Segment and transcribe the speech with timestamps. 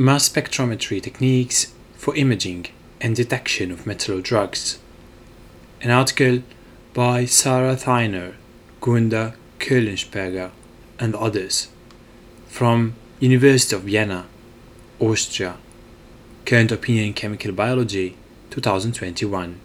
[0.00, 2.68] Mass spectrometry techniques for imaging
[3.02, 4.78] and detection of metal drugs.
[5.82, 6.42] An article
[6.94, 8.32] by Sarah Theiner,
[8.80, 10.52] Gunda Koellensperger,
[10.98, 11.68] and others
[12.48, 14.24] from University of Vienna,
[15.00, 15.58] Austria.
[16.46, 18.16] Current Opinion in Chemical Biology,
[18.48, 19.60] 2021.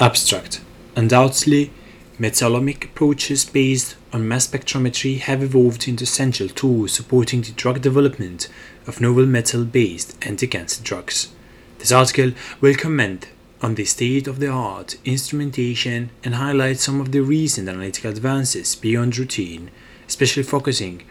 [0.00, 0.62] Abstract.
[0.96, 1.70] Undoubtedly,
[2.18, 8.48] metallomic approaches based on mass spectrometry have evolved into essential tools supporting the drug development
[8.86, 11.32] of novel metal-based anti-cancer drugs.
[11.78, 13.28] This article will comment
[13.62, 19.70] on the state-of-the-art instrumentation and highlight some of the recent analytical advances beyond routine,
[20.06, 21.02] especially focusing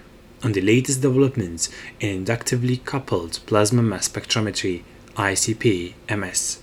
[0.43, 1.69] on the latest developments
[1.99, 4.83] in inductively coupled plasma mass spectrometry
[5.15, 6.61] ICP MS.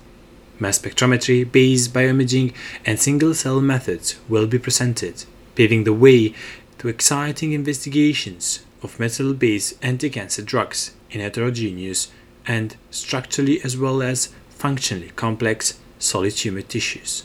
[0.61, 2.53] Mass spectrometry based bioimaging
[2.85, 6.35] and single cell methods will be presented, paving the way
[6.79, 12.11] to exciting investigations of metal based anti cancer drugs in heterogeneous
[12.47, 17.25] and structurally as well as functionally complex solid tumor tissues.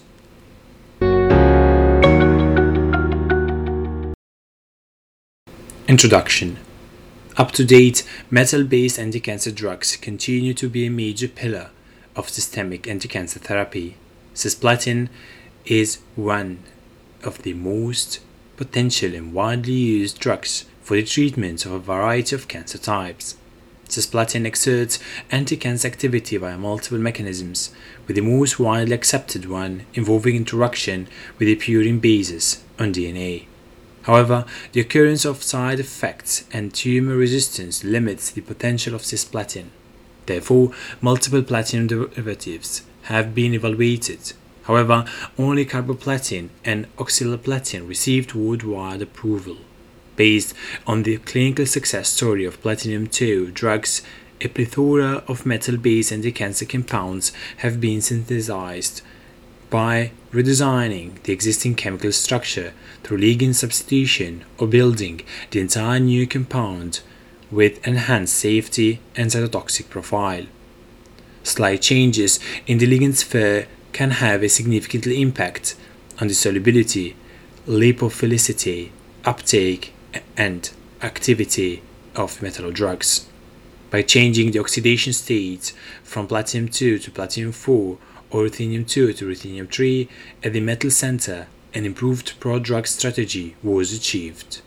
[5.87, 6.57] Introduction
[7.37, 11.69] Up to date, metal based anti cancer drugs continue to be a major pillar
[12.15, 13.95] of systemic anti cancer therapy.
[14.33, 15.09] Cisplatin
[15.65, 16.63] is one
[17.23, 18.19] of the most
[18.57, 23.35] potential and widely used drugs for the treatment of a variety of cancer types.
[23.87, 24.99] Cisplatin exerts
[25.31, 27.71] anti-cancer activity via multiple mechanisms,
[28.07, 33.45] with the most widely accepted one involving interaction with the purine bases on DNA.
[34.03, 39.69] However, the occurrence of side effects and tumor resistance limits the potential of cisplatin.
[40.25, 44.33] Therefore, multiple platinum derivatives have been evaluated.
[44.63, 45.05] However,
[45.37, 49.57] only carboplatin and oxaliplatin received worldwide approval.
[50.15, 50.53] Based
[50.87, 54.01] on the clinical success story of platinum 2 drugs,
[54.41, 59.01] a plethora of metal based anti-cancer compounds have been synthesized
[59.69, 62.73] by redesigning the existing chemical structure
[63.03, 65.21] through ligand substitution or building
[65.51, 67.01] the entire new compound
[67.51, 70.45] with enhanced safety and cytotoxic profile.
[71.43, 75.75] Slight changes in the ligand sphere can have a significant impact
[76.19, 77.15] on the solubility,
[77.67, 78.91] lipophilicity,
[79.23, 79.93] uptake,
[80.37, 80.71] and
[81.01, 81.81] activity
[82.15, 83.27] of metal drugs.
[83.91, 87.97] By changing the oxidation state from platinum 2 to platinum 4
[88.31, 90.09] or ruthenium 2 to ruthenium 3
[90.43, 94.61] at the metal center, an improved pro-drug strategy was achieved.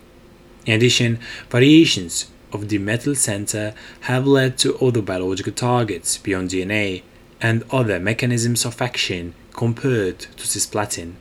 [0.66, 1.18] In addition,
[1.50, 7.02] variations of the metal center have led to other biological targets beyond DNA
[7.40, 11.14] and other mechanisms of action compared to cisplatin.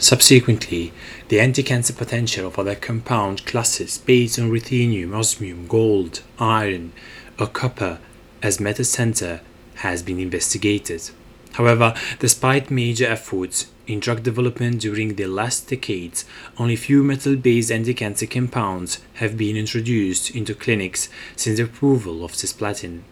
[0.00, 0.94] Subsequently,
[1.28, 6.94] the anti-cancer potential of other compound classes based on ruthenium, osmium, gold, iron,
[7.38, 7.98] or copper
[8.42, 9.42] as metal center
[9.76, 11.10] has been investigated.
[11.52, 16.24] However, despite major efforts in drug development during the last decades,
[16.56, 23.02] only few metal-based anti-cancer compounds have been introduced into clinics since the approval of cisplatin.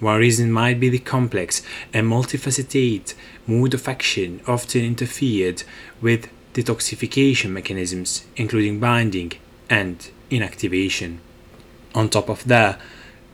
[0.00, 1.62] One reason might be the complex
[1.92, 3.12] and multifaceted
[3.46, 5.62] mode of action often interfered
[6.00, 9.32] with detoxification mechanisms, including binding
[9.68, 11.18] and inactivation.
[11.94, 12.80] On top of that,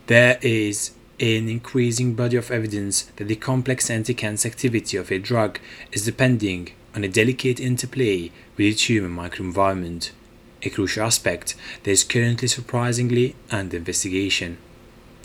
[0.09, 0.91] there is
[1.21, 5.61] an increasing body of evidence that the complex anti-cancer activity of a drug
[5.93, 10.11] is depending on a delicate interplay with the tumor microenvironment,
[10.63, 11.55] a crucial aspect
[11.85, 14.59] that is currently surprisingly under investigation.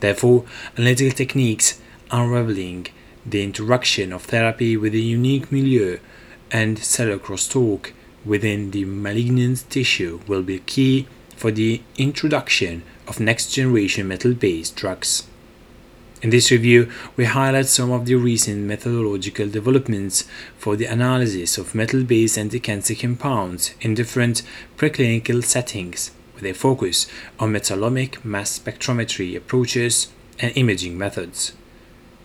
[0.01, 0.45] Therefore,
[0.77, 1.79] analytical techniques
[2.09, 2.87] unraveling
[3.25, 5.99] the interaction of therapy with a unique milieu
[6.51, 7.91] and cellular crosstalk
[8.25, 14.75] within the malignant tissue will be key for the introduction of next generation metal based
[14.75, 15.27] drugs.
[16.21, 20.25] In this review, we highlight some of the recent methodological developments
[20.57, 24.43] for the analysis of metal based anti cancer compounds in different
[24.77, 26.11] preclinical settings
[26.49, 27.07] a focus
[27.39, 30.07] on metallomic mass spectrometry approaches
[30.39, 31.53] and imaging methods,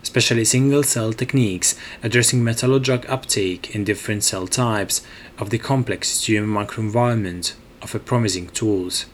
[0.02, 5.02] especially single cell techniques addressing metallodrug uptake in different cell types
[5.38, 9.06] of the complex tumor microenvironment offer promising tools.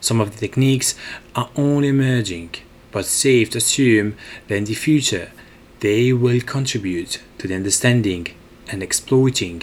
[0.00, 0.94] Some of the techniques
[1.36, 2.54] are only emerging,
[2.90, 4.16] but safe to assume
[4.48, 5.30] that in the future
[5.80, 8.26] they will contribute to the understanding
[8.68, 9.62] and exploiting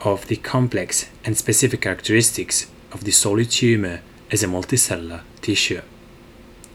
[0.00, 5.82] of the complex and specific characteristics of the solid tumor as a multicellular tissue.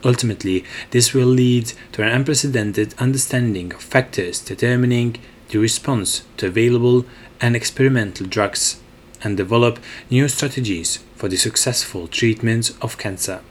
[0.03, 5.17] Ultimately, this will lead to an unprecedented understanding of factors determining
[5.49, 7.05] the response to available
[7.39, 8.81] and experimental drugs
[9.23, 9.79] and develop
[10.09, 13.41] new strategies for the successful treatment of cancer.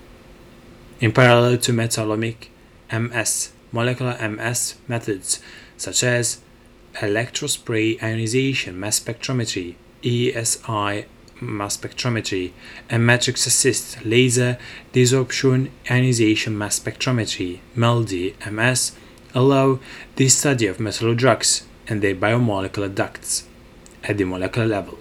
[1.00, 2.48] In parallel to metallomic
[2.92, 5.40] MS, molecular MS methods
[5.78, 6.40] such as
[6.96, 11.06] electrospray ionization mass spectrometry, ESI
[11.42, 12.52] mass spectrometry,
[12.88, 14.58] and matrix assist laser
[14.92, 18.92] desorption ionization mass spectrometry, MALDI MS,
[19.34, 19.78] allow
[20.16, 23.48] the study of metal drugs and their biomolecular ducts
[24.04, 24.98] at the molecular level.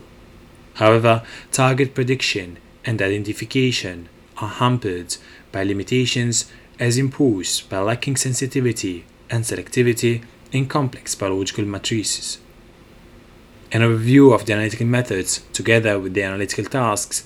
[0.75, 5.17] However, target prediction and identification are hampered
[5.51, 12.39] by limitations as imposed by lacking sensitivity and selectivity in complex biological matrices.
[13.73, 17.23] An overview of the analytical methods, together with the analytical tasks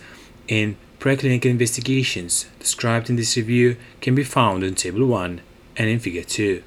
[0.47, 5.41] in preclinical investigations described in this review, can be found in Table 1
[5.75, 6.61] and in Figure 2.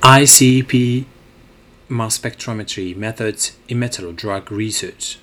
[0.00, 1.04] ICP
[1.90, 5.18] mass spectrometry methods in metal drug research.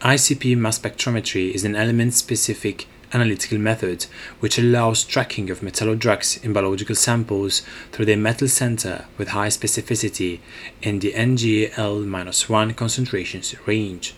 [0.00, 4.06] ICP mass spectrometry is an element specific analytical method
[4.40, 7.62] which allows tracking of metal drugs in biological samples
[7.92, 10.40] through their metal center with high specificity
[10.82, 14.14] in the NGL-1 concentrations range.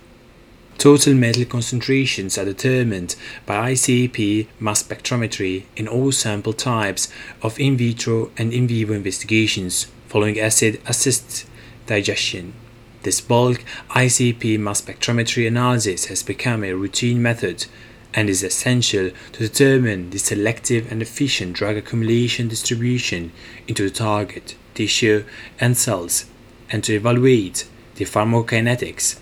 [0.78, 3.14] Total metal concentrations are determined
[3.44, 7.12] by ICP mass spectrometry in all sample types
[7.42, 11.46] of in vitro and in vivo investigations following acid assist
[11.84, 12.54] digestion.
[13.02, 17.66] This bulk ICP mass spectrometry analysis has become a routine method
[18.14, 23.32] and is essential to determine the selective and efficient drug accumulation distribution
[23.68, 25.24] into the target, tissue,
[25.60, 26.26] and cells,
[26.70, 29.18] and to evaluate the pharmacokinetics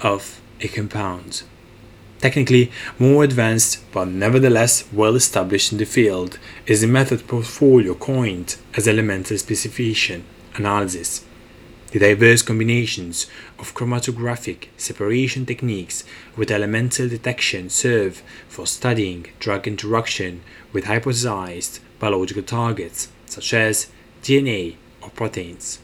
[0.00, 1.42] of a compound.
[2.20, 8.56] Technically more advanced, but nevertheless well established in the field, is the method portfolio coined
[8.76, 11.24] as elemental speciation analysis.
[11.92, 13.26] The diverse combinations
[13.60, 16.02] of chromatographic separation techniques
[16.36, 20.40] with elemental detection serve for studying drug interaction
[20.72, 23.90] with hypothesized biological targets such as
[24.22, 25.78] DNA or proteins.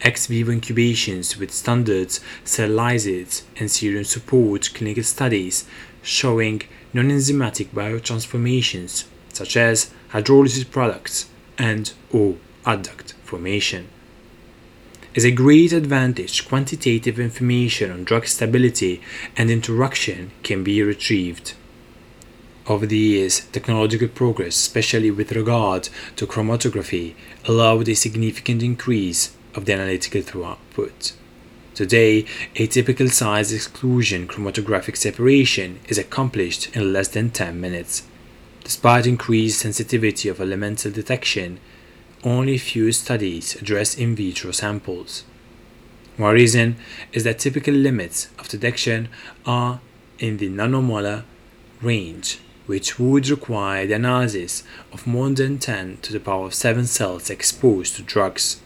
[0.00, 5.64] Ex vivo incubations with standards cell lysates and serum support clinical studies
[6.02, 6.62] showing
[6.92, 12.34] non-enzymatic biotransformations such as hydrolysis products and or
[12.66, 13.88] adduct formation
[15.14, 19.00] is a great advantage quantitative information on drug stability
[19.36, 21.54] and interaction can be retrieved.
[22.66, 27.14] Over the years, technological progress, especially with regard to chromatography,
[27.46, 31.12] allowed a significant increase of the analytical throughput.
[31.74, 32.24] Today,
[32.56, 38.04] a typical size exclusion chromatographic separation is accomplished in less than 10 minutes.
[38.62, 41.58] Despite increased sensitivity of elemental detection,
[42.24, 45.24] only few studies address in vitro samples.
[46.16, 46.76] One reason
[47.12, 49.08] is that typical limits of detection
[49.46, 49.80] are
[50.18, 51.24] in the nanomolar
[51.80, 56.86] range, which would require the analysis of more than 10 to the power of 7
[56.86, 58.60] cells exposed to drugs.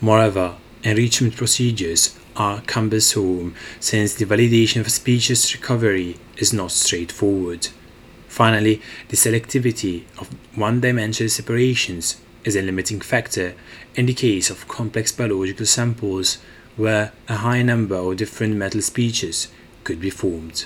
[0.00, 7.68] Moreover, enrichment procedures are cumbersome since the validation of species recovery is not straightforward.
[8.28, 13.54] Finally, the selectivity of one dimensional separations is a limiting factor
[13.96, 16.38] in the case of complex biological samples
[16.76, 19.48] where a high number of different metal species
[19.84, 20.64] could be formed.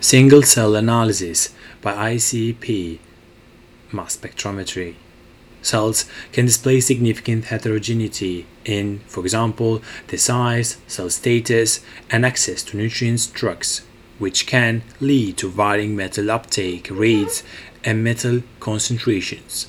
[0.00, 2.98] Single cell analysis by ICP
[3.92, 4.94] mass spectrometry.
[5.62, 12.78] Cells can display significant heterogeneity in, for example, the size, cell status, and access to
[12.78, 13.82] nutrients, drugs,
[14.20, 17.42] which can lead to varying metal uptake rates
[17.84, 19.68] and metal concentrations.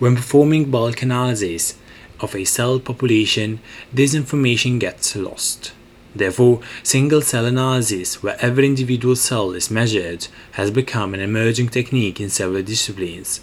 [0.00, 1.76] When performing bulk analysis
[2.20, 3.60] of a cell population,
[3.92, 5.72] this information gets lost.
[6.14, 12.20] Therefore, single cell analysis, where every individual cell is measured, has become an emerging technique
[12.20, 13.40] in several disciplines,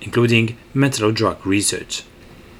[0.00, 2.04] including metal drug research.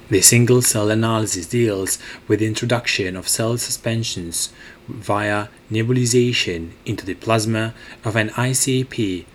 [0.09, 1.99] The single cell analysis deals
[2.29, 4.53] with the introduction of cell suspensions
[4.87, 7.73] via nebulization into the plasma
[8.05, 9.25] of an ICP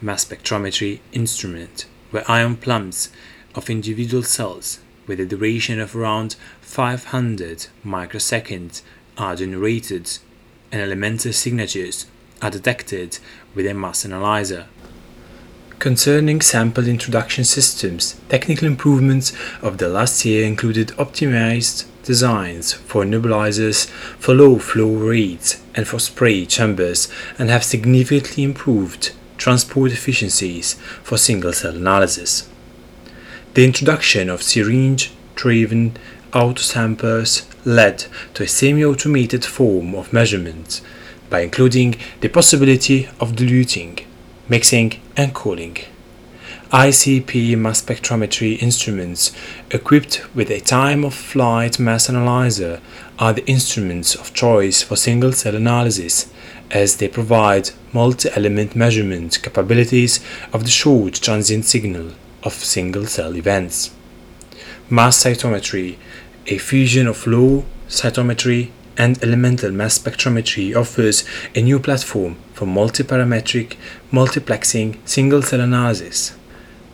[0.00, 3.10] mass spectrometry instrument, where ion plumes
[3.54, 8.80] of individual cells with a duration of around 500 microseconds
[9.18, 10.18] are generated
[10.70, 12.06] and elemental signatures
[12.40, 13.18] are detected
[13.54, 14.66] with a mass analyzer.
[15.82, 23.88] Concerning sample introduction systems, technical improvements of the last year included optimized designs for nebulizers
[24.16, 31.18] for low flow rates and for spray chambers and have significantly improved transport efficiencies for
[31.18, 32.48] single cell analysis.
[33.54, 35.96] The introduction of syringe driven
[36.30, 40.80] autosamplers led to a semi-automated form of measurement
[41.28, 44.06] by including the possibility of diluting,
[44.52, 45.78] mixing and cooling.
[46.70, 49.32] ICP mass spectrometry instruments
[49.70, 52.74] equipped with a time of flight mass analyzer
[53.18, 56.30] are the instruments of choice for single cell analysis
[56.70, 60.20] as they provide multi-element measurement capabilities
[60.52, 62.10] of the short transient signal
[62.42, 63.90] of single cell events.
[64.90, 65.96] Mass cytometry,
[66.46, 73.76] a fusion of flow cytometry and elemental mass spectrometry offers a new platform for multiparametric
[74.10, 76.34] multiplexing single cell analysis.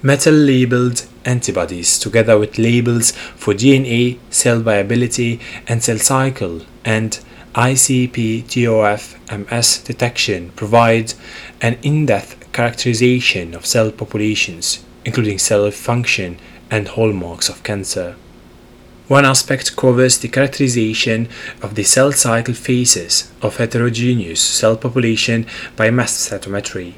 [0.02, 7.18] Metal labeled antibodies, together with labels for DNA, cell viability, and cell cycle, and
[7.54, 11.14] ICP-TOF-MS detection provide
[11.60, 16.38] an in-depth characterization of cell populations, including cell function
[16.70, 18.14] and hallmarks of cancer.
[19.08, 21.30] One aspect covers the characterization
[21.62, 25.46] of the cell cycle phases of heterogeneous cell population
[25.76, 26.92] by mass cytometry,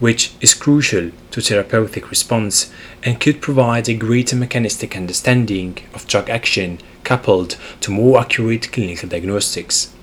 [0.00, 2.72] which is crucial to therapeutic response
[3.04, 9.08] and could provide a greater mechanistic understanding of drug action coupled to more accurate clinical
[9.08, 9.94] diagnostics.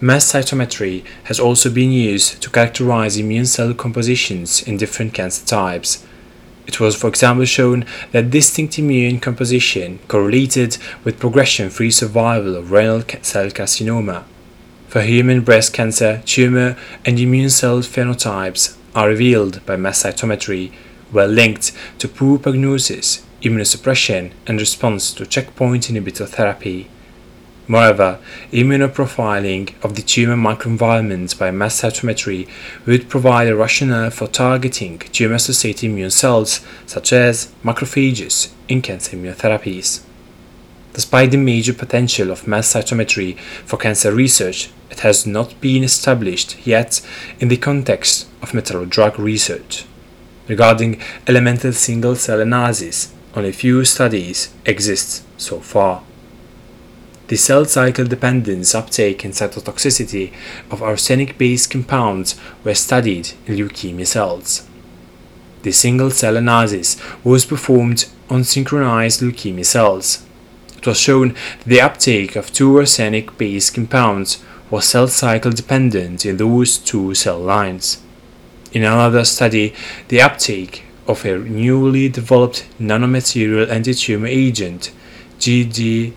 [0.00, 6.04] Mass cytometry has also been used to characterize immune cell compositions in different cancer types.
[6.70, 13.02] It was, for example, shown that distinct immune composition correlated with progression-free survival of renal
[13.22, 14.22] cell carcinoma.
[14.86, 20.72] For human breast cancer, tumor and immune cell phenotypes are revealed by mass cytometry,
[21.10, 26.88] were linked to poor prognosis, immunosuppression, and response to checkpoint inhibitor therapy.
[27.70, 28.18] Moreover,
[28.50, 32.48] immunoprofiling of the tumor microenvironment by mass cytometry
[32.84, 40.02] would provide a rationale for targeting tumor-associated immune cells such as macrophages in cancer immunotherapies.
[40.94, 46.66] Despite the major potential of mass cytometry for cancer research, it has not been established
[46.66, 47.00] yet
[47.38, 49.84] in the context of metal drug research.
[50.48, 56.02] Regarding elemental single cell analysis, only few studies exist so far
[57.30, 60.32] the cell cycle dependence, uptake, and cytotoxicity
[60.68, 62.34] of arsenic based compounds
[62.64, 64.66] were studied in leukemia cells.
[65.62, 70.26] The single cell analysis was performed on synchronized leukemia cells.
[70.76, 76.26] It was shown that the uptake of two arsenic based compounds was cell cycle dependent
[76.26, 78.02] in those two cell lines.
[78.72, 79.72] In another study,
[80.08, 84.90] the uptake of a newly developed nanomaterial anti-tumor agent,
[85.38, 86.14] GD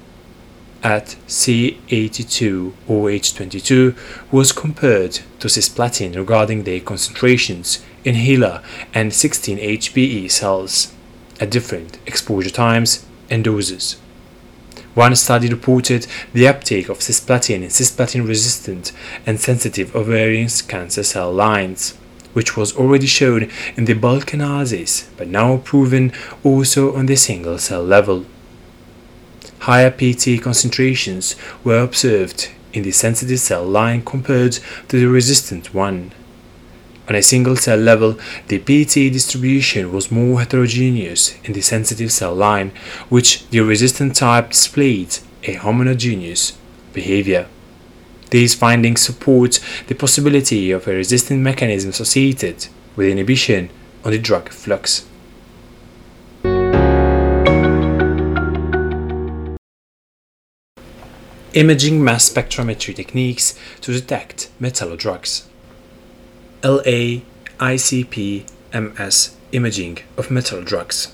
[0.83, 3.95] at C82OH22
[4.31, 8.61] was compared to cisplatin regarding their concentrations in HeLa
[8.93, 10.93] and 16-HBE cells
[11.39, 13.95] at different exposure times and doses.
[14.93, 18.91] One study reported the uptake of cisplatin in cisplatin resistant
[19.25, 21.97] and sensitive ovarian cancer cell lines,
[22.33, 26.11] which was already shown in the bulk analysis but now proven
[26.43, 28.27] also on the single cell level.
[29.63, 36.11] Higher PT concentrations were observed in the sensitive cell line compared to the resistant one.
[37.07, 42.35] On a single cell level, the PT distribution was more heterogeneous in the sensitive cell
[42.35, 42.73] line,
[43.07, 46.57] which the resistant type displayed a homogeneous
[46.91, 47.47] behavior.
[48.31, 52.67] These findings support the possibility of a resistant mechanism associated
[52.97, 53.69] with inhibition
[54.03, 55.05] on the drug flux.
[61.55, 65.47] Imaging mass spectrometry techniques to detect metal drugs.
[66.63, 67.21] LA
[67.59, 71.13] ICP MS imaging of metal drugs.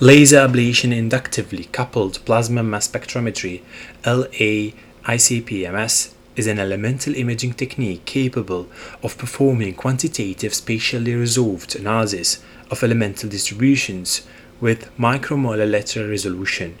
[0.00, 3.60] Laser ablation inductively coupled plasma mass spectrometry
[4.06, 4.72] LA
[5.04, 8.66] ICP MS is an elemental imaging technique capable
[9.02, 14.26] of performing quantitative spatially resolved analysis of elemental distributions
[14.62, 16.78] with micromolar lateral resolution.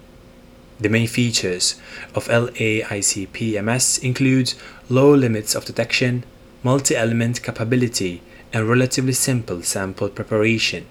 [0.80, 1.76] The main features
[2.14, 4.54] of LAICP-MS include
[4.88, 6.24] low limits of detection,
[6.62, 10.86] multi-element capability, and relatively simple sample preparation.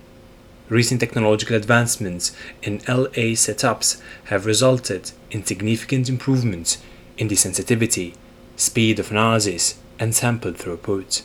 [0.70, 6.78] Recent technological advancements in LA setups have resulted in significant improvements
[7.18, 8.13] in the sensitivity,
[8.56, 11.24] speed of analysis, and sample throughput.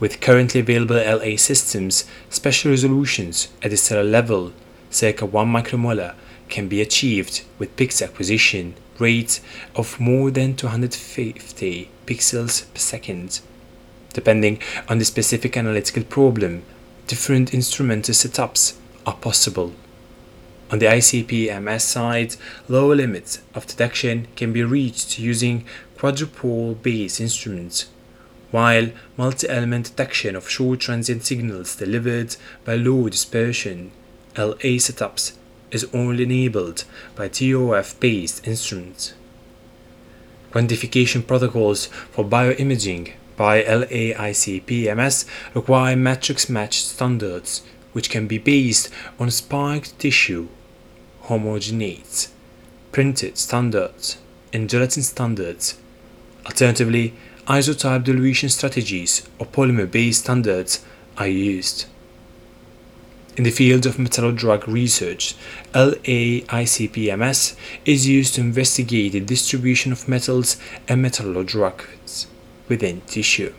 [0.00, 4.52] With currently available LA systems, special resolutions at the cellular level,
[4.90, 6.14] circa 1 micromolar,
[6.48, 9.40] can be achieved with pixel acquisition rates
[9.74, 13.40] of more than 250 pixels per second.
[14.12, 16.62] Depending on the specific analytical problem,
[17.06, 19.72] different instrumental setups are possible.
[20.70, 22.36] On the ICP-MS side,
[22.68, 25.64] lower limits of detection can be reached using
[25.98, 27.86] quadrupole-based instruments,
[28.50, 33.90] while multi-element detection of short transient signals delivered by low dispersion
[34.36, 35.32] LA setups
[35.74, 36.84] is only enabled
[37.16, 39.14] by TOF-based instruments.
[40.52, 47.62] Quantification protocols for bioimaging by LAICP-MS require matrix-matched standards
[47.92, 48.88] which can be based
[49.18, 50.48] on spiked tissue
[51.24, 52.28] homogenates,
[52.92, 54.18] printed standards,
[54.52, 55.78] and gelatin standards.
[56.46, 57.14] Alternatively,
[57.46, 60.84] isotope dilution strategies or polymer based standards
[61.16, 61.86] are used.
[63.36, 65.34] In the field of metallodrug research,
[65.74, 72.26] LAICP-MS is used to investigate the distribution of metals and metallodrugs
[72.68, 73.52] within tissue,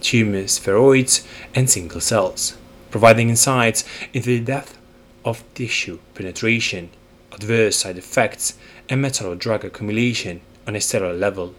[0.00, 2.56] tumors, spheroids, and single cells,
[2.90, 4.76] providing insights into the depth
[5.24, 6.90] of tissue penetration,
[7.30, 11.54] adverse side effects, and metallodrug accumulation on a cellular level.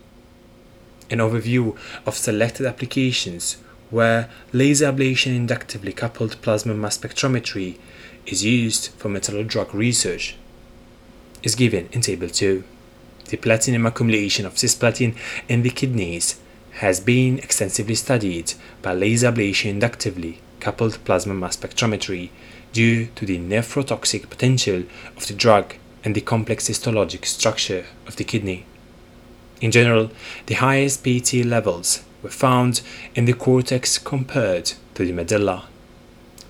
[1.10, 3.58] An overview of selected applications
[3.90, 7.78] where laser ablation inductively coupled plasma mass spectrometry
[8.26, 10.36] is used for metal drug research
[11.44, 12.64] is given in Table 2.
[13.30, 15.16] The platinum accumulation of cisplatin
[15.48, 16.40] in the kidneys
[16.80, 22.30] has been extensively studied by laser ablation inductively coupled plasma mass spectrometry
[22.74, 24.84] due to the nephrotoxic potential
[25.16, 28.66] of the drug and the complex histologic structure of the kidney.
[29.62, 30.12] In general,
[30.48, 32.82] the highest PT levels were found
[33.14, 35.68] in the cortex compared to the medulla.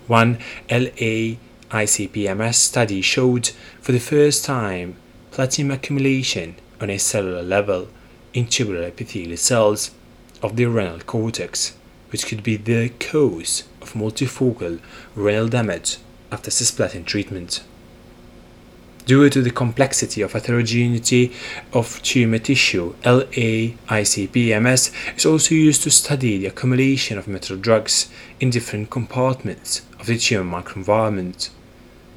[0.06, 0.38] One
[0.70, 3.48] LAICP-MS study showed
[3.82, 4.96] for the first time
[5.30, 7.88] platinum accumulation on a cellular level
[8.32, 9.90] in tubular epithelial cells
[10.42, 11.76] of the renal cortex,
[12.10, 14.80] which could be the cause of multifocal
[15.14, 15.98] renal damage
[16.32, 17.62] after cisplatin treatment.
[19.06, 21.32] Due to the complexity of heterogeneity
[21.72, 28.08] of tumor tissue, LAICP-MS is also used to study the accumulation of metal drugs
[28.40, 31.50] in different compartments of the tumor microenvironment.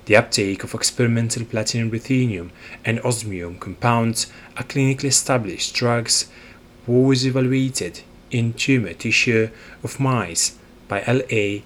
[0.06, 2.50] The uptake of experimental platinum ruthenium
[2.84, 4.26] and osmium compounds
[4.58, 6.28] are clinically established drugs
[6.88, 9.52] was evaluated in tumor tissue
[9.84, 11.62] of mice by LAICP-MS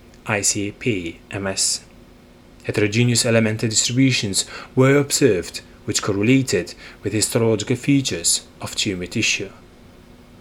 [2.64, 4.46] heterogeneous elemental distributions
[4.76, 6.74] were observed which correlated
[7.04, 9.50] with histological features of tumor tissue.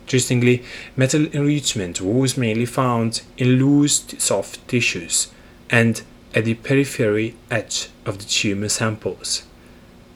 [0.03, 0.63] Interestingly,
[0.97, 5.33] metal enrichment was mainly found in loose soft tissues
[5.71, 6.03] and
[6.35, 9.43] at the periphery edge of the tumor samples,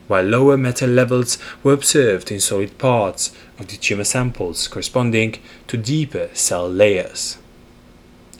[0.06, 5.76] while lower metal levels were observed in solid parts of the tumor samples corresponding to
[5.76, 7.38] deeper cell layers.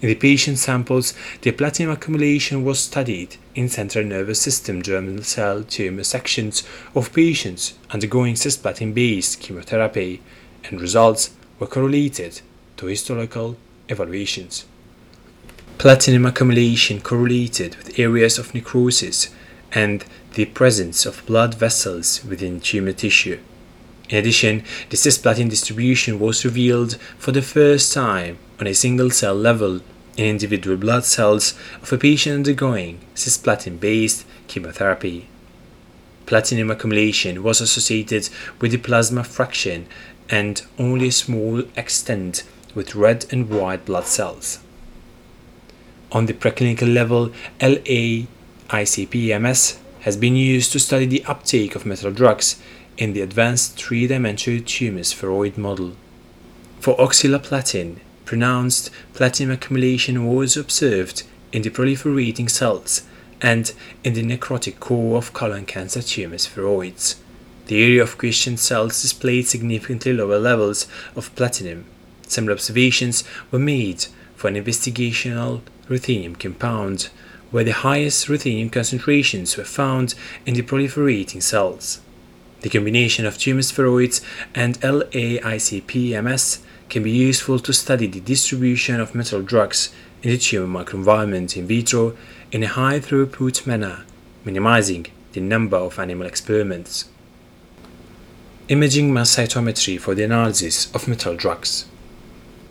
[0.03, 5.63] In the patient samples, the platinum accumulation was studied in central nervous system germinal cell
[5.63, 10.21] tumor sections of patients undergoing cisplatin-based chemotherapy,
[10.65, 12.43] and results were correlated
[12.77, 13.57] to histological
[13.89, 14.67] evaluations.
[15.79, 19.31] Platinum accumulation correlated with areas of necrosis
[19.73, 20.05] and
[20.35, 23.39] the presence of blood vessels within tumor tissue.
[24.11, 29.35] In addition, the cisplatin distribution was revealed for the first time on a single cell
[29.35, 29.81] level
[30.17, 35.29] in individual blood cells of a patient undergoing cisplatin based chemotherapy.
[36.25, 38.29] Platinum accumulation was associated
[38.61, 39.87] with the plasma fraction
[40.29, 42.43] and only a small extent
[42.75, 44.59] with red and white blood cells.
[46.13, 48.29] On the preclinical level, LAICP-MS
[50.01, 52.61] has been used to study the uptake of metal drugs
[52.97, 55.97] in the advanced three-dimensional tumor spheroid model.
[56.81, 63.03] For oxaliplatin, pronounced platinum accumulation was observed in the proliferating cells
[63.41, 63.73] and
[64.05, 67.17] in the necrotic core of colon cancer tumor spheroids.
[67.67, 71.87] The area of quiescent cells displayed significantly lower levels of platinum.
[72.29, 77.09] Similar observations were made for an investigational ruthenium compound,
[77.51, 82.01] where the highest ruthenium concentrations were found in the proliferating cells.
[82.61, 84.21] The combination of tumor spheroids
[84.55, 86.59] and LAICP-MS
[86.89, 91.67] can be useful to study the distribution of metal drugs in the tumor microenvironment in
[91.67, 92.17] vitro
[92.53, 94.05] in a high throughput manner,
[94.45, 97.09] minimizing the number of animal experiments.
[98.69, 101.87] Imaging mass cytometry for the analysis of metal drugs.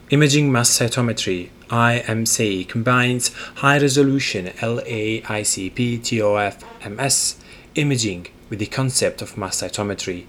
[0.10, 7.38] Imaging mass cytometry IMC combines high resolution LAICP TOF MS
[7.76, 10.26] imaging with the concept of mass cytometry.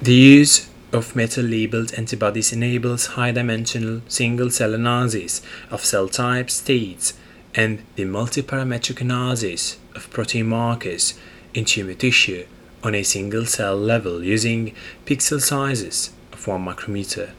[0.00, 7.14] The use of metal-labeled antibodies enables high-dimensional single-cell analysis of cell type states
[7.54, 11.14] and the multiparametric analysis of protein markers
[11.54, 12.46] in tumor tissue
[12.82, 14.74] on a single cell level using
[15.04, 17.32] pixel sizes of 1 micrometer.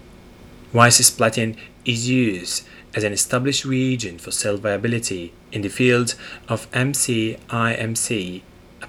[0.72, 6.16] While cisplatin is used as an established reagent for cell viability in the field
[6.48, 8.42] of MC-IMC,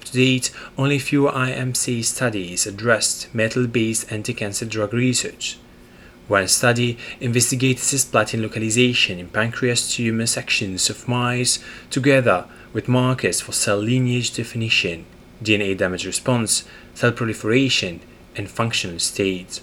[0.05, 5.57] to date, only few IMC studies addressed metal-based anti-cancer drug research.
[6.27, 13.51] One study investigated cisplatin localization in pancreas tumor sections of mice together with markers for
[13.51, 15.05] cell lineage definition,
[15.43, 16.63] DNA damage response,
[16.93, 17.99] cell proliferation,
[18.35, 19.61] and functional state.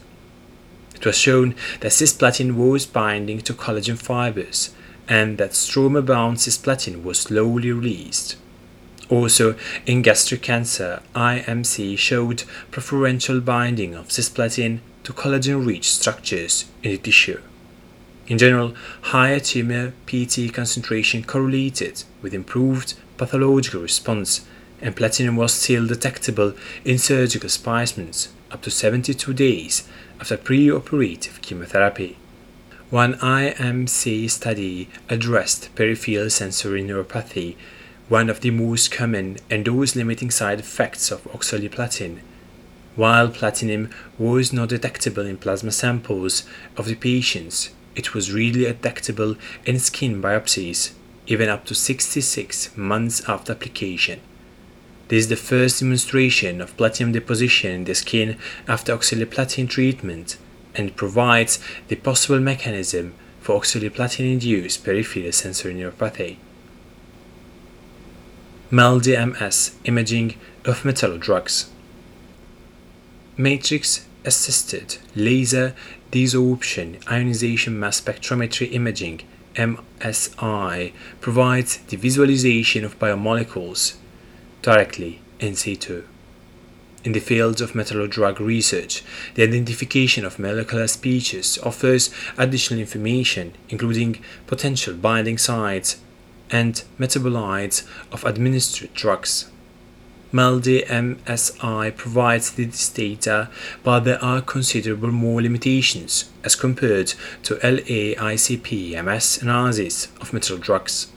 [0.95, 4.75] It was shown that cisplatin was binding to collagen fibers
[5.09, 8.37] and that stroma-bound cisplatin was slowly released.
[9.11, 16.99] Also, in gastric cancer, IMC showed preferential binding of cisplatin to collagen-rich structures in the
[16.99, 17.41] tissue.
[18.29, 24.47] In general, higher tumor PT concentration correlated with improved pathological response,
[24.81, 29.89] and platinum was still detectable in surgical specimens up to 72 days
[30.21, 32.17] after preoperative chemotherapy.
[32.91, 37.57] One IMC study addressed peripheral sensory neuropathy,
[38.11, 42.19] one of the most common and dose limiting side effects of oxaliplatin.
[42.97, 46.43] While platinum was not detectable in plasma samples
[46.77, 50.91] of the patients, it was readily detectable in skin biopsies,
[51.29, 54.19] even up to 66 months after application.
[55.07, 60.37] This is the first demonstration of platinum deposition in the skin after oxaliplatin treatment
[60.75, 66.39] and provides the possible mechanism for oxaliplatin-induced peripheral sensory neuropathy.
[68.73, 71.71] MALDI-MS imaging of metal drugs.
[73.37, 75.75] Matrix assisted laser
[76.13, 79.23] desorption ionization mass spectrometry imaging
[79.57, 83.97] MSI provides the visualization of biomolecules
[84.63, 86.05] directly in situ.
[87.03, 89.03] In the field of metal drug research,
[89.35, 95.97] the identification of molecular species offers additional information, including potential binding sites
[96.51, 99.51] and metabolites of administered drugs.
[100.33, 103.51] MALDI-MSI provides this data,
[103.83, 111.09] but there are considerable more limitations as compared to LAICP-MS analysis of metal drugs.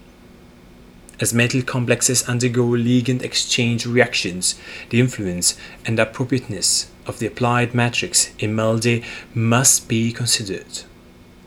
[1.19, 4.56] As metal complexes undergo ligand exchange reactions,
[4.89, 9.04] the influence and appropriateness of the applied matrix in MALDI
[9.36, 10.84] must be considered.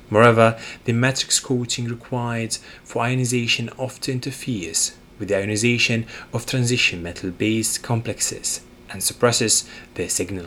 [0.09, 7.83] Moreover, the matrix coating required for ionization often interferes with the ionization of transition metal-based
[7.83, 10.47] complexes and suppresses their signal.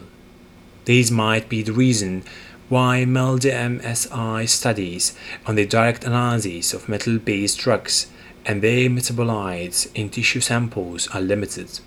[0.85, 2.23] These might be the reason
[2.69, 8.07] why MALDI-MSI studies on the direct analysis of metal-based drugs
[8.45, 11.79] and their metabolites in tissue samples are limited.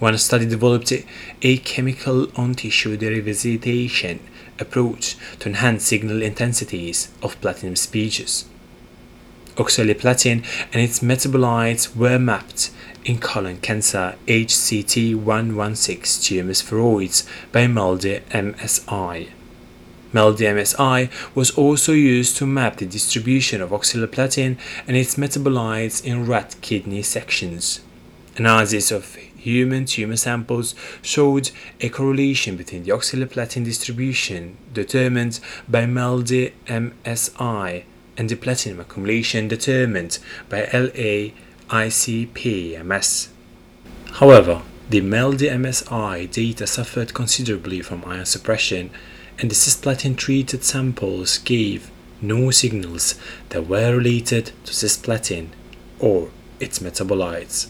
[0.00, 0.92] One study developed
[1.42, 4.18] a chemical on-tissue derivatization
[4.58, 8.44] approach to enhance signal intensities of platinum species
[9.56, 12.70] oxaliplatin and its metabolites were mapped
[13.04, 19.28] in colon cancer HCT116 tumor spheroids by MALDI MSI.
[20.12, 26.26] MALDI MSI was also used to map the distribution of oxaliplatin and its metabolites in
[26.26, 27.80] rat kidney sections.
[28.36, 37.84] Analysis of human tumor samples showed a correlation between the oxaliplatin distribution determined by MALDI-MSI
[38.16, 41.32] and the platinum accumulation determined by LAICP-MS.
[44.12, 48.90] However, the MALDI-MSI data suffered considerably from ion suppression,
[49.38, 51.90] and the cisplatin-treated samples gave
[52.22, 53.16] no signals
[53.50, 55.48] that were related to cisplatin
[55.98, 56.30] or
[56.60, 57.68] its metabolites.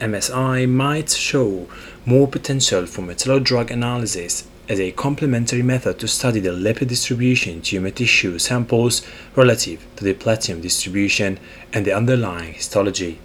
[0.00, 1.66] MALDI-MSI might show
[2.06, 7.54] more potential for metal drug analysis as a complementary method to study the lipid distribution
[7.54, 9.02] in tumor tissue samples
[9.34, 11.40] relative to the platinum distribution
[11.72, 13.18] and the underlying histology.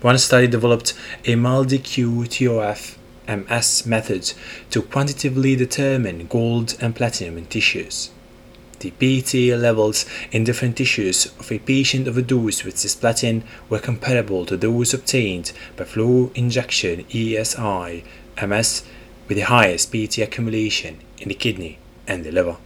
[0.00, 0.94] One study developed
[1.26, 4.32] a MALDI-Q-TOF MS method
[4.70, 8.10] to quantitatively determine gold and platinum in tissues.
[8.78, 14.56] The PT levels in different tissues of a patient overdosed with cisplatin were comparable to
[14.56, 18.04] those obtained by flow injection ESI
[18.46, 18.84] MS
[19.28, 22.56] with the highest PT accumulation in the kidney and the liver.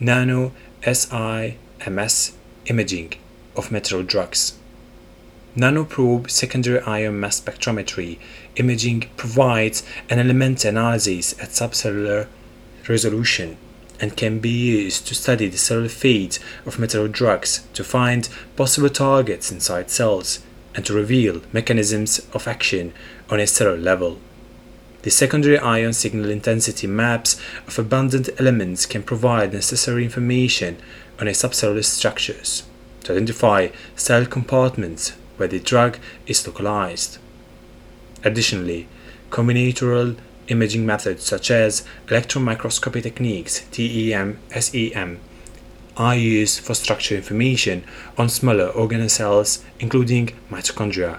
[0.00, 1.56] Nano SI
[1.88, 2.32] MS
[2.66, 3.14] imaging
[3.56, 4.54] of metal drugs.
[5.56, 8.18] Nanoprobe secondary ion mass spectrometry
[8.56, 12.28] imaging provides an elemental analysis at subcellular
[12.88, 13.56] resolution
[14.00, 18.88] and can be used to study the cellular fate of metal drugs to find possible
[18.88, 20.40] targets inside cells
[20.74, 22.92] and to reveal mechanisms of action
[23.30, 24.18] on a cellular level.
[25.02, 30.76] The secondary ion signal intensity maps of abundant elements can provide necessary information
[31.20, 32.64] on a subcellular structures
[33.04, 37.18] to identify cell compartments where the drug is localized.
[38.24, 38.88] Additionally,
[39.30, 40.16] combinatorial
[40.48, 45.20] imaging methods such as electron microscopy techniques TEM, SEM
[45.96, 47.84] are used for structure information
[48.16, 51.18] on smaller organelles including mitochondria.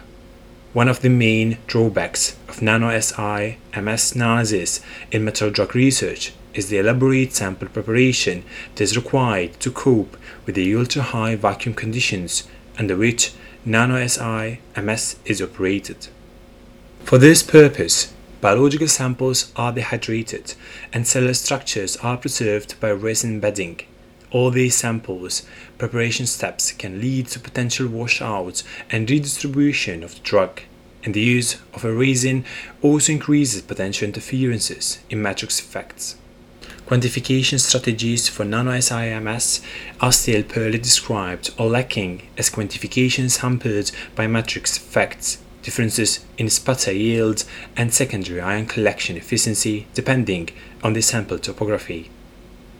[0.71, 6.77] One of the main drawbacks of nano-Si MS analysis in metal drug research is the
[6.77, 8.43] elaborate sample preparation
[8.75, 10.15] that is required to cope
[10.45, 13.33] with the ultra-high vacuum conditions under which
[13.65, 16.07] nano-Si MS is operated.
[17.03, 20.54] For this purpose, biological samples are dehydrated
[20.93, 23.82] and cellular structures are preserved by resin bedding.
[24.32, 25.43] All these samples
[25.78, 30.62] preparation steps can lead to potential washout and redistribution of the drug,
[31.04, 32.45] and the use of a resin
[32.82, 36.15] also increases potential interferences in matrix effects.
[36.86, 39.62] Quantification strategies for nano-SIMS
[40.02, 46.49] are still poorly described or lacking as quantification is hampered by matrix effects, differences in
[46.49, 47.43] sputter yield,
[47.75, 50.49] and secondary ion collection efficiency depending
[50.83, 52.09] on the sample topography.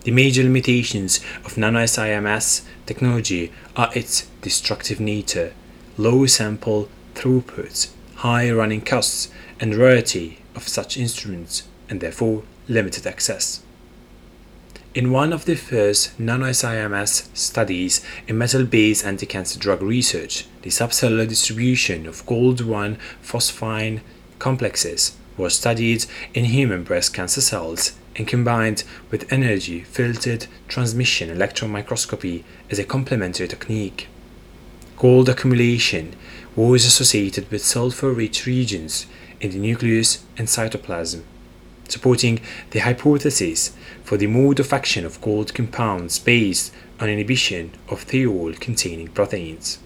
[0.04, 5.54] The major limitations of nano-SIMS technology are its destructive nature,
[5.98, 13.62] low sample throughput, high running costs, and rarity of such instruments, and therefore limited access.
[14.96, 22.08] In one of the first nano-SIMS studies in metal-based anti-cancer drug research, the subcellular distribution
[22.08, 24.02] of gold-1 phosphine
[24.40, 31.70] complexes was studied in human breast cancer cells and combined with energy filtered transmission electron
[31.70, 34.08] microscopy as a complementary technique.
[34.98, 36.16] Gold accumulation
[36.56, 39.06] was associated with sulfur rich regions
[39.40, 41.22] in the nucleus and cytoplasm,
[41.92, 42.40] supporting
[42.72, 48.60] the hypothesis for the mode of action of gold compounds based on inhibition of thiol
[48.60, 49.80] containing proteins.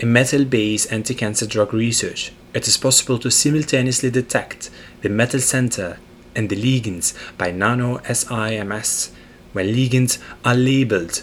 [0.00, 5.40] In metal based anti cancer drug research, it is possible to simultaneously detect the metal
[5.40, 5.98] center
[6.34, 9.12] and the ligands by nano SIMS
[9.52, 11.22] when ligands are labeled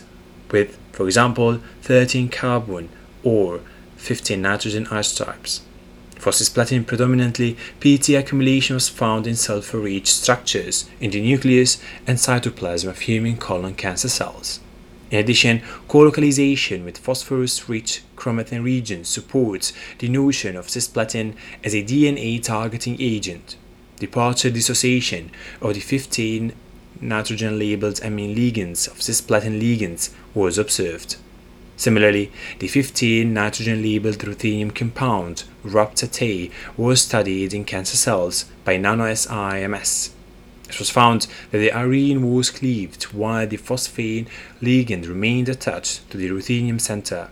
[0.51, 2.89] with, for example, 13 carbon
[3.23, 3.62] or
[3.97, 5.62] 15 nitrogen isotopes.
[6.19, 12.89] For cisplatin predominantly, PET accumulation was found in sulfur-rich structures in the nucleus and cytoplasm
[12.89, 14.60] of human colon cancer cells.
[15.10, 22.43] In addition, co-localization with phosphorus-rich chromatin regions supports the notion of cisplatin as a DNA
[22.43, 23.55] targeting agent
[23.99, 25.29] the partial dissociation
[25.62, 26.53] of the 15
[27.01, 31.17] nitrogen labeled amine ligands of cisplatin ligands was observed.
[31.79, 40.11] Similarly, the 15 nitrogen labeled ruthenium compound, RAPTA was studied in cancer cells by nano-SIMS.
[40.67, 44.27] It was found that the arene was cleaved while the phosphine
[44.61, 47.29] ligand remained attached to the ruthenium center.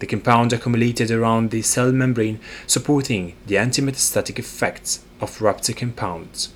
[0.00, 6.50] The compound accumulated around the cell membrane, supporting the antimetastatic effects of RAPTA compounds.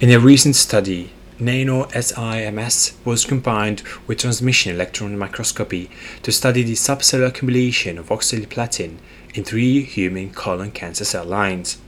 [0.00, 5.90] In a recent study, nano-SIMS was combined with transmission electron microscopy
[6.22, 8.96] to study the subcellular accumulation of oxaliplatin
[9.34, 11.78] in three human colon cancer cell lines.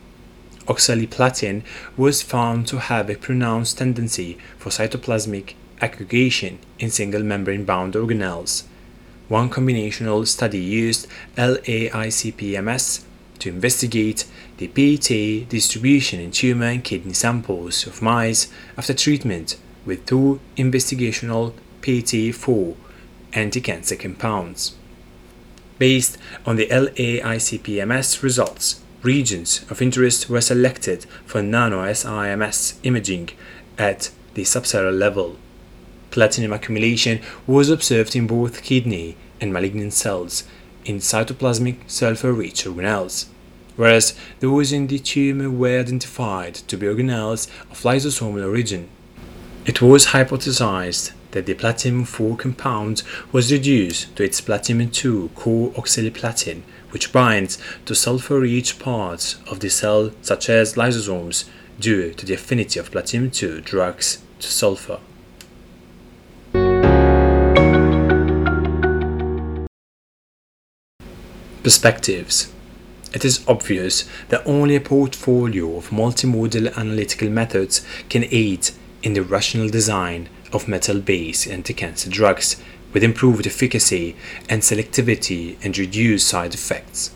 [0.67, 1.63] Oxaliplatin
[1.97, 8.65] was found to have a pronounced tendency for cytoplasmic aggregation in single membrane bound organelles.
[9.29, 11.07] One combinational study used
[11.37, 13.05] LAICPMS
[13.41, 14.25] to investigate
[14.59, 21.53] the PET distribution in tumor and kidney samples of mice after treatment with two investigational
[21.83, 22.77] PET4
[23.33, 24.75] anti-cancer compounds.
[25.79, 33.31] Based on the LAICPMS results, regions of interest were selected for nano-SIMS imaging
[33.79, 35.37] at the subcellular level.
[36.11, 40.43] Platinum accumulation was observed in both kidney and malignant cells
[40.89, 43.27] in cytoplasmic sulfur-rich organelles,
[43.77, 48.89] whereas those in the tumor were identified to be organelles of lysosomal origin.
[49.67, 57.59] It was hypothesized that the platinum-4 compound was reduced to its platinum-2 co-oxaliplatin, which binds
[57.85, 61.45] to sulfur-rich parts of the cell such as lysosomes
[61.79, 65.01] due to the affinity of platinum-2 drugs to sulfur.
[71.63, 72.53] Perspectives
[73.15, 78.71] it is obvious that only a portfolio of multimodal analytical methods can aid
[79.03, 84.15] in the rational design of metal-based anti-cancer drugs with improved efficacy
[84.49, 87.11] and selectivity and reduced side effects.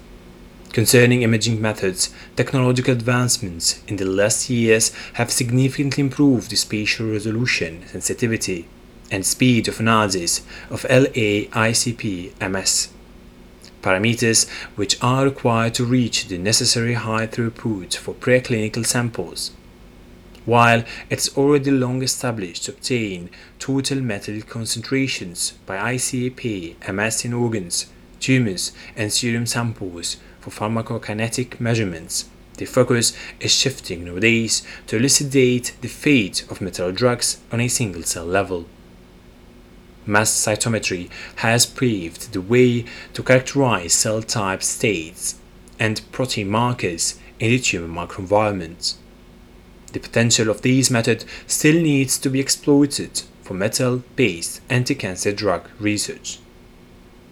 [0.73, 7.85] Concerning imaging methods, technological advancements in the last years have significantly improved the spatial resolution,
[7.89, 8.67] sensitivity,
[9.11, 12.89] and speed of analysis of LAICP MS,
[13.83, 19.51] parameters which are required to reach the necessary high throughput for preclinical samples.
[20.45, 27.87] While it's already long established to obtain total metal concentrations by ICP MS in organs,
[28.19, 35.89] tumors, and serum samples for pharmacokinetic measurements, the focus is shifting nowadays to elucidate the
[35.89, 38.67] fate of metal drugs on a single cell level.
[40.05, 42.85] Mass cytometry has paved the way
[43.15, 45.37] to characterize cell type states
[45.79, 48.95] and protein markers in the tumor microenvironment.
[49.93, 56.39] The potential of these methods still needs to be exploited for metal-based anti-cancer drug research.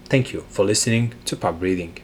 [0.04, 1.98] Thank you for listening to Pub Reading.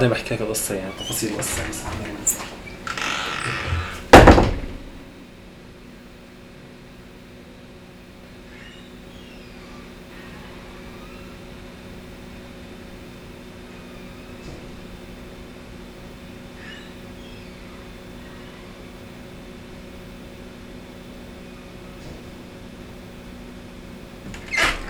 [0.00, 2.34] بعدين بحكي لك القصة يعني تفاصيل القصة بس.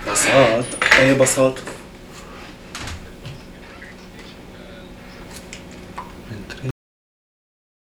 [0.09, 0.65] بساط.
[0.99, 1.76] أي بساط؟